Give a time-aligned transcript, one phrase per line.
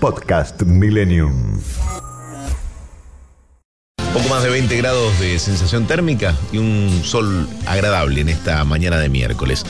[0.00, 1.60] Podcast Millennium.
[4.14, 8.98] Poco más de 20 grados de sensación térmica y un sol agradable en esta mañana
[8.98, 9.66] de miércoles.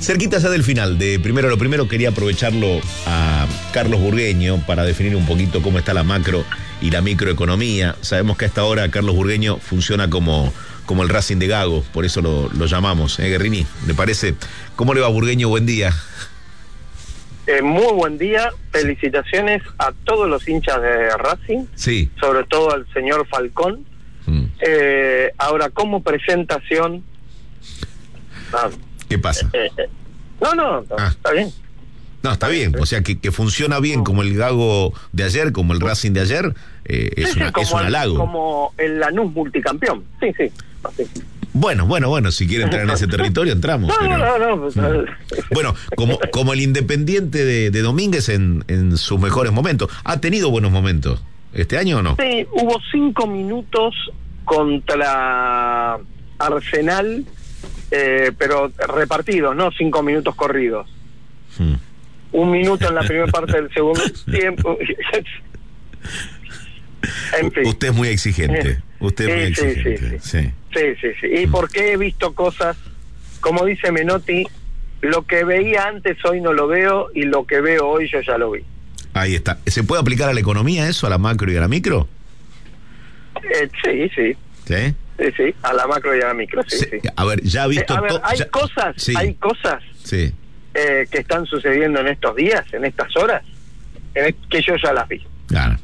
[0.00, 5.14] Cerquita ya del final, de primero lo primero, quería aprovecharlo a Carlos Burgueño para definir
[5.14, 6.44] un poquito cómo está la macro
[6.80, 7.96] y la microeconomía.
[8.00, 10.54] Sabemos que a esta hora Carlos Burgueño funciona como,
[10.86, 13.66] como el Racing de Gago, por eso lo, lo llamamos, ¿eh, Guerrini?
[13.86, 14.36] ¿Le parece?
[14.74, 15.50] ¿Cómo le va Burgueño?
[15.50, 15.94] Buen día.
[17.46, 22.10] Eh, muy buen día, felicitaciones a todos los hinchas de Racing, Sí.
[22.20, 23.84] sobre todo al señor Falcón.
[24.26, 24.44] Mm.
[24.66, 27.04] Eh, ahora, como presentación...
[28.52, 28.68] Ah,
[29.08, 29.48] ¿Qué pasa?
[29.52, 29.88] eh, eh,
[30.40, 31.08] no, no, no, Ah.
[31.10, 31.50] está bien.
[32.22, 32.74] No, está bien.
[32.80, 36.20] O sea, que, que funciona bien como el Gago de ayer, como el Racing de
[36.22, 38.18] ayer, eh, es, Sí, sí, una- es como, un el, halago.
[38.18, 40.04] como el Lanús multicampeón.
[40.20, 40.50] Sí, sí.
[40.82, 41.04] así.
[41.58, 43.90] Bueno, bueno, bueno, si quiere entrar en ese territorio, entramos.
[43.96, 45.04] No, pero- no, no, pues, eh,
[45.52, 49.90] Bueno, como, como el Independiente de, de Domínguez en, en sus mejores momentos.
[50.04, 51.22] ¿Ha tenido buenos momentos
[51.54, 52.16] este año o no?
[52.20, 53.94] Sí, hubo cinco minutos
[54.44, 55.98] contra
[56.38, 57.24] Arsenal,
[57.90, 60.86] eh, pero repartidos, no cinco minutos corridos.
[61.58, 61.74] Mm.
[62.32, 64.76] Un minuto en la primera parte del segundo tiempo.
[67.40, 67.66] en fin.
[67.66, 68.80] Usted es muy exigente.
[69.00, 70.20] Usted es muy Sí, sí, sí, exigente.
[70.20, 70.50] Sí.
[70.74, 71.26] Sí, sí, sí.
[71.42, 72.76] Y porque he visto cosas,
[73.40, 74.46] como dice Menotti,
[75.02, 78.38] lo que veía antes hoy no lo veo y lo que veo hoy yo ya
[78.38, 78.62] lo vi.
[79.14, 79.58] Ahí está.
[79.66, 82.08] ¿Se puede aplicar a la economía eso, a la macro y a la micro?
[83.42, 84.94] Eh, sí, sí, Sí.
[85.18, 86.98] sí, sí, a la macro y a la micro, sí, Sí.
[87.14, 90.32] A ver, ya ha Eh, visto a ver, to- hay ya- cosas, hay cosas Sí.
[90.74, 93.42] eh, que están sucediendo en estos días, en estas horas,
[94.14, 95.24] en es- que yo ya las vi.
[95.46, 95.78] Claro.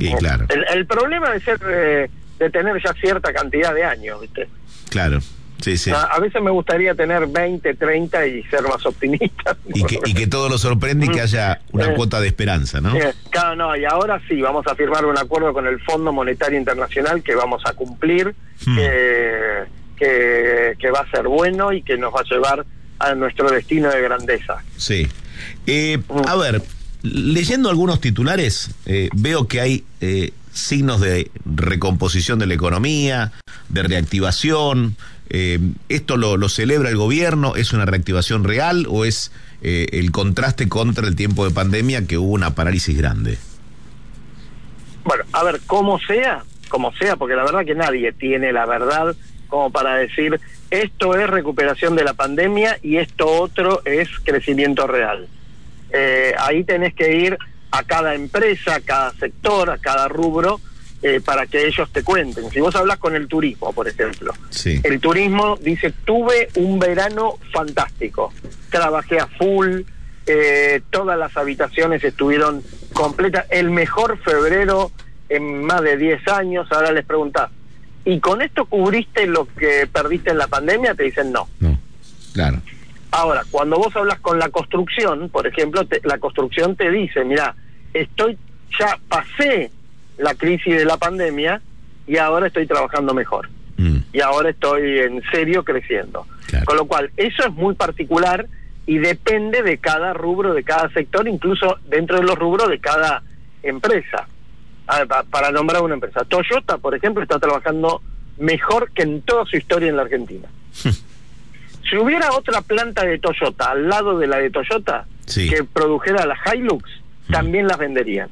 [0.00, 0.46] Y claro.
[0.48, 4.48] El, el problema de ser, eh, de tener ya cierta cantidad de años, ¿viste?
[4.88, 5.18] Claro.
[5.60, 5.90] Sí, sí.
[5.90, 9.54] A, a veces me gustaría tener 20, 30 y ser más optimista.
[9.74, 11.94] Y que, y que todo lo sorprende y que haya una Eh.
[11.94, 12.96] cuota de esperanza, ¿no?
[12.96, 16.58] Eh, Claro, no, y ahora sí, vamos a firmar un acuerdo con el Fondo Monetario
[16.58, 18.34] Internacional que vamos a cumplir,
[18.66, 18.76] Hmm.
[18.76, 19.64] que,
[19.98, 22.64] que, que va a ser bueno y que nos va a llevar
[22.98, 24.62] a nuestro destino de grandeza.
[24.76, 25.08] Sí.
[25.66, 26.62] Eh, a ver,
[27.02, 33.32] leyendo algunos titulares, eh, veo que hay eh, signos de recomposición de la economía,
[33.68, 34.96] de reactivación.
[35.28, 37.54] Eh, ¿Esto lo, celebra el gobierno?
[37.56, 42.18] ¿Es una reactivación real o es eh, el contraste contra el tiempo de pandemia que
[42.18, 43.38] hubo una parálisis grande?
[45.04, 49.16] Bueno, a ver, como sea, como sea, porque la verdad que nadie tiene la verdad
[49.48, 50.40] como para decir
[50.70, 55.28] esto es recuperación de la pandemia y esto otro es crecimiento real.
[55.92, 57.38] Eh, ahí tenés que ir
[57.70, 60.60] a cada empresa, a cada sector, a cada rubro,
[61.02, 62.50] eh, para que ellos te cuenten.
[62.50, 64.80] Si vos hablas con el turismo, por ejemplo, Sí.
[64.84, 68.32] el turismo dice, tuve un verano fantástico,
[68.70, 69.82] trabajé a full,
[70.26, 72.62] eh, todas las habitaciones estuvieron
[72.92, 74.90] completas, el mejor febrero
[75.28, 77.50] en más de 10 años, ahora les preguntás,
[78.04, 80.94] ¿y con esto cubriste lo que perdiste en la pandemia?
[80.94, 81.48] Te dicen no.
[81.60, 81.78] No.
[82.34, 82.60] Claro.
[83.12, 87.54] Ahora, cuando vos hablas con la construcción, por ejemplo, te- la construcción te dice, mira,
[87.92, 88.38] estoy
[88.78, 89.70] ya pasé
[90.18, 91.60] la crisis de la pandemia
[92.06, 96.26] y ahora estoy trabajando mejor Mm, y ahora estoy en serio creciendo.
[96.46, 96.66] Claro.
[96.66, 98.46] Con lo cual, eso es muy particular
[98.86, 103.22] y depende de cada rubro, de cada sector, incluso dentro de los rubros de cada
[103.62, 104.28] empresa.
[104.86, 108.02] A ver, pa- para nombrar una empresa, Toyota, por ejemplo, está trabajando
[108.38, 110.48] mejor que en toda su historia en la Argentina.
[111.90, 115.48] si hubiera otra planta de Toyota al lado de la de Toyota Sí.
[115.50, 116.88] que produjera las Hilux,
[117.28, 117.32] Mm.
[117.32, 118.28] también las venderían.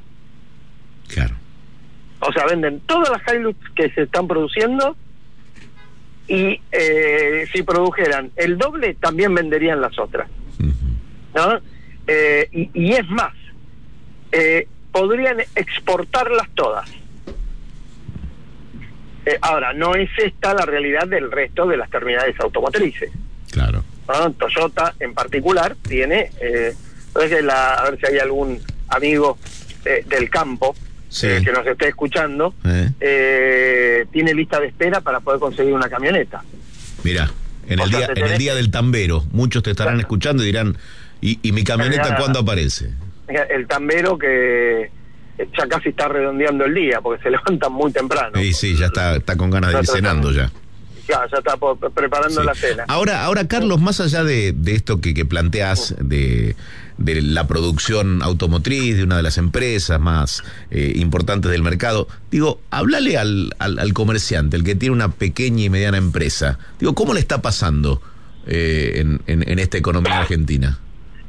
[1.07, 1.35] Claro.
[2.21, 4.95] O sea, venden todas las Hilux que se están produciendo
[6.27, 10.29] y eh, si produjeran el doble, también venderían las otras.
[11.35, 11.59] ¿no?
[12.07, 13.33] Eh, y, y es más,
[14.31, 16.89] eh, podrían exportarlas todas.
[19.25, 23.11] Eh, ahora, no es esta la realidad del resto de las terminales automotrices.
[23.51, 23.83] Claro.
[24.07, 24.31] ¿no?
[24.33, 26.73] Toyota en particular tiene, eh,
[27.07, 29.37] entonces la- a ver si hay algún amigo
[29.85, 30.75] eh, del campo
[31.09, 31.27] Sí.
[31.27, 34.05] eh, que nos esté escuchando, Eh.
[34.11, 36.43] tiene lista de espera para poder conseguir una camioneta.
[37.03, 37.31] Mira,
[37.67, 40.01] en O el sea, día, en el día del tambero, muchos te estarán Claro.
[40.07, 40.77] escuchando y dirán,
[41.21, 42.91] ¿y, y mi camioneta cuándo aparece?
[43.27, 44.89] El tambero que
[45.57, 48.31] ya casi está redondeando el día porque se levantan muy temprano.
[48.39, 50.51] Sí, sí, ya está, está con ganas de ir cenando ya.
[51.09, 51.57] Ya, ya está
[51.95, 52.45] preparando Sí.
[52.45, 52.85] la cena.
[52.87, 56.55] Ahora, ahora Carlos, más allá de, de esto que, que planteas de,
[56.99, 62.61] de la producción automotriz de una de las empresas más eh, importantes del mercado, digo,
[62.69, 66.59] háblale al, al, al comerciante, el que tiene una pequeña y mediana empresa.
[66.79, 68.01] Digo, ¿cómo le está pasando
[68.45, 70.77] eh, en, en, en esta economía argentina?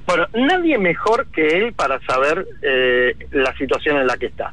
[0.06, 4.52] Bueno, nadie mejor que él para saber eh, la situación en la que está.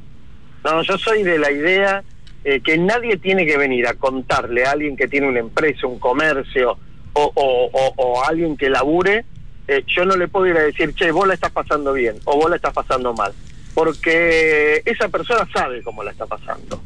[0.63, 2.03] No, yo soy de la idea
[2.49, 5.99] eh, que nadie tiene que venir a contarle a alguien que tiene una empresa, un
[5.99, 6.77] comercio
[7.11, 9.25] o, o, o, o a alguien que labure,
[9.67, 12.38] eh, yo no le puedo ir a decir, che, vos la estás pasando bien o
[12.38, 13.33] vos la estás pasando mal,
[13.73, 16.81] porque esa persona sabe cómo la está pasando.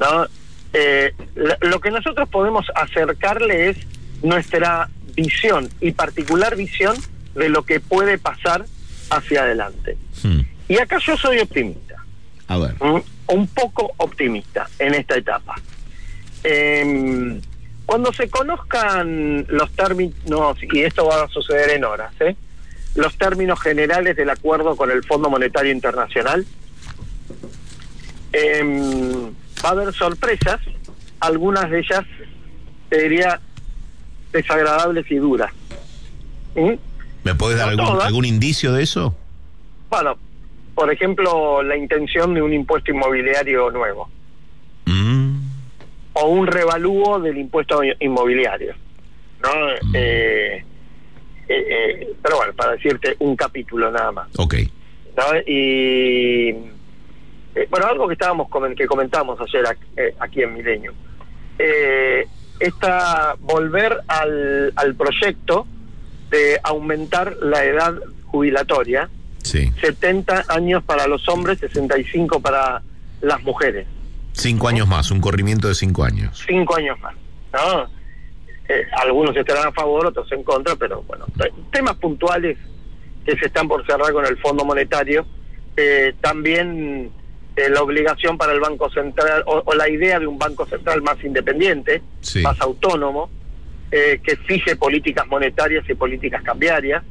[0.00, 0.26] ¿no?
[0.72, 1.12] Eh,
[1.60, 3.76] lo que nosotros podemos acercarle es
[4.24, 6.96] nuestra visión y particular visión
[7.36, 8.66] de lo que puede pasar
[9.10, 9.96] hacia adelante.
[10.24, 10.40] Hmm.
[10.68, 11.94] Y acá yo soy optimista,
[12.48, 12.74] A ver.
[12.80, 13.04] ¿m?
[13.28, 15.54] Un poco optimista en esta etapa.
[16.42, 17.40] Em,
[17.84, 22.36] cuando se conozcan los términos, y esto va a suceder en horas, ¿eh?
[22.94, 26.46] los términos generales del acuerdo con el Fondo Monetario Internacional,
[28.32, 29.30] em,
[29.64, 30.60] va a haber sorpresas,
[31.20, 32.04] algunas de ellas,
[32.88, 33.40] te diría,
[34.32, 35.52] desagradables y duras.
[36.54, 36.74] ¿Mm?
[37.24, 39.14] ¿Me puedes dar No algún, algún indicio de eso?
[39.90, 40.16] Bueno,
[40.76, 44.08] por ejemplo, la intención de un impuesto inmobiliario nuevo
[44.88, 45.38] Mm,
[46.12, 48.72] o un revalúo del impuesto inmobiliario.
[49.42, 49.50] ¿no?
[49.94, 50.64] Eh, eh,
[51.48, 54.28] eh, pero bueno, para decirte un capítulo nada más.
[54.38, 54.54] ok.
[55.16, 55.38] ¿no?
[55.44, 56.50] Y
[57.56, 59.64] eh, bueno, algo que estábamos que comentamos ayer
[60.20, 60.92] aquí en Milenio.
[61.58, 62.26] Eh,
[62.60, 65.66] esta volver al, al proyecto
[66.30, 67.94] de aumentar la edad
[68.26, 69.08] jubilatoria,
[69.46, 69.72] Sí.
[69.80, 72.82] 70 años para los hombres, 65 para
[73.20, 73.86] las mujeres,
[74.32, 76.44] Cinco años más, un corrimiento de cinco años.
[76.46, 77.14] 5 años más.
[77.54, 77.84] ¿no?
[78.68, 82.58] Eh, algunos estarán a favor, otros en contra, pero bueno, te- temas puntuales
[83.24, 85.24] que se están por cerrar con el Fondo Monetario,
[85.76, 87.10] eh, también
[87.56, 91.00] eh, la obligación para el Banco Central o, o la idea de un Banco Central
[91.00, 92.42] más independiente, Sí.
[92.42, 93.30] más autónomo,
[93.90, 97.02] que fije políticas monetarias y políticas cambiarias.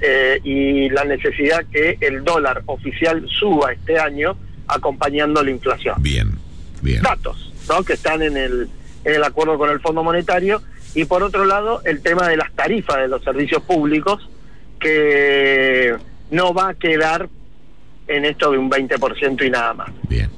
[0.00, 4.36] Eh, y la necesidad que el dólar oficial suba este año
[4.68, 6.30] acompañando la inflación Bien,
[6.82, 7.02] bien.
[7.02, 7.82] datos ¿no?
[7.84, 8.68] que están en el,
[9.04, 10.62] en el acuerdo con el Fondo Monetario
[10.94, 14.28] y por otro lado el tema de las tarifas de los servicios públicos
[14.80, 15.94] que
[16.30, 17.28] no va a quedar
[18.08, 19.90] en esto de un 20% y nada más.
[20.08, 20.30] Bien.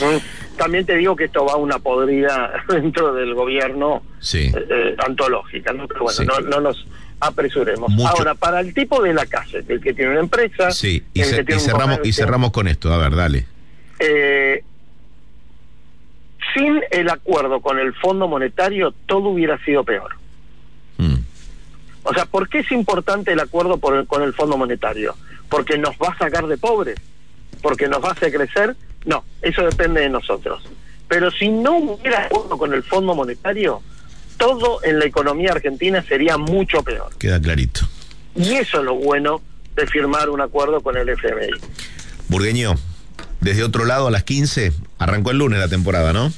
[0.00, 0.56] Mm.
[0.56, 4.52] También te digo que esto va a una podrida dentro del gobierno Sí.
[4.54, 5.86] eh, eh, antológica, ¿no?
[5.86, 6.26] pero bueno, Sí.
[6.26, 6.86] no, no nos
[7.20, 7.90] apresuremos.
[7.90, 8.08] Mucho.
[8.08, 11.26] Ahora, para el tipo de la calle, el que tiene una empresa, Sí, y, el
[11.28, 12.92] ce- que tiene y un cerramos, y cerramos con esto.
[12.92, 13.46] A ver, dale.
[13.98, 14.62] eh,
[16.54, 20.10] sin el acuerdo con el Fondo Monetario, todo hubiera sido peor.
[20.98, 21.16] Mm,
[22.06, 25.16] O sea, ¿por qué es importante el acuerdo por el- con el Fondo Monetario?
[25.48, 26.96] ¿Porque nos va a sacar de pobres?
[27.62, 28.76] ¿Porque nos va a hacer crecer?
[29.06, 30.62] No, eso depende de nosotros.
[31.08, 33.80] Pero si no hubiera acuerdo con el Fondo Monetario,
[34.36, 37.10] todo en la economía argentina sería mucho peor.
[37.18, 37.80] Queda clarito.
[38.36, 39.40] Y eso es lo bueno
[39.76, 41.50] de firmar un acuerdo con el FMI.
[42.28, 42.74] Burgueño,
[43.40, 46.32] desde otro lado a las 15, arrancó el lunes la temporada, ¿no?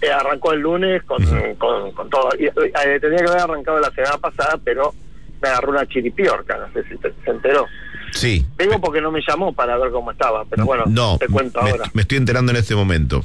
[0.00, 1.24] Eh, arrancó el lunes con,
[1.56, 2.30] con, con todo.
[2.38, 2.52] Y, eh,
[3.00, 4.94] tenía que haber arrancado la semana pasada, pero
[5.42, 7.66] me agarró una chiripiorca, no sé si te- se enteró.
[8.12, 8.44] Sí.
[8.58, 11.70] Digo porque no me llamó para ver cómo estaba, pero bueno, no, te cuento me,
[11.70, 11.90] ahora.
[11.94, 13.24] me estoy enterando en este momento.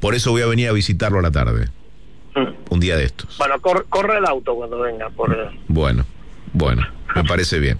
[0.00, 1.68] Por eso voy a venir a visitarlo a la tarde.
[2.70, 3.36] Un día de estos.
[3.38, 5.10] Bueno, cor- corre el auto cuando venga.
[5.10, 6.04] Por, eh, Bueno,
[6.52, 6.82] bueno,
[7.14, 7.78] me parece bien.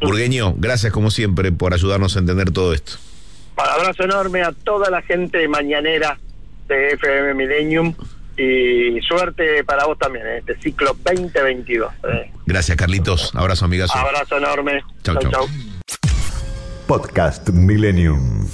[0.00, 2.92] Burgueño, gracias como siempre por ayudarnos a entender todo esto.
[3.56, 6.18] un abrazo enorme a toda la gente mañanera
[6.68, 7.94] de FM Millennium
[8.36, 11.92] y suerte para vos también en este ciclo 2022.
[12.12, 12.32] eh.
[12.46, 13.32] Gracias, Carlitos.
[13.34, 13.96] Abrazo, amigazo.
[13.98, 14.82] Abrazo enorme.
[15.04, 15.30] Chau, chau.
[15.30, 15.48] chau.
[16.86, 18.46] Podcast Millennium.